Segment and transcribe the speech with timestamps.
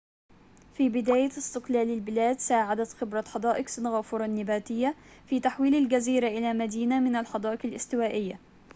[0.73, 7.15] في بداية استقلال البلاد ساعدت خبرة حدائق سنغافورة النباتية في تحويل الجزيرة إلى مدينة من
[7.15, 8.39] الحدائق الاستوائية